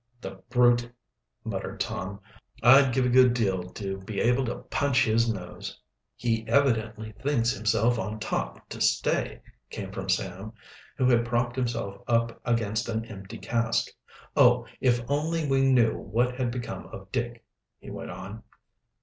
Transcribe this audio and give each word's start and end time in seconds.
"The 0.19 0.41
brute," 0.49 0.91
muttered 1.43 1.79
Tom. 1.79 2.21
"I'd 2.63 2.91
give 2.91 3.05
a 3.05 3.09
good 3.09 3.35
deal 3.35 3.65
to 3.69 3.97
be 3.99 4.19
able 4.19 4.43
to 4.45 4.55
punch 4.71 5.05
his 5.05 5.31
nose!" 5.31 5.79
"He 6.15 6.43
evidently 6.47 7.11
thinks 7.11 7.51
himself 7.51 7.99
on 7.99 8.19
top 8.19 8.67
to 8.69 8.81
stay," 8.81 9.43
came 9.69 9.91
from 9.91 10.09
Sam, 10.09 10.53
who 10.97 11.05
had 11.05 11.23
propped 11.23 11.55
himself 11.55 12.01
up 12.07 12.41
against 12.45 12.89
an 12.89 13.05
empty 13.05 13.37
cask. 13.37 13.89
"Oh, 14.35 14.65
if 14.79 15.05
only 15.07 15.47
we 15.47 15.61
knew 15.71 15.95
what 15.95 16.33
had 16.35 16.49
become 16.49 16.87
of 16.87 17.11
Dick!" 17.11 17.45
he 17.77 17.91
went 17.91 18.09
on. 18.09 18.41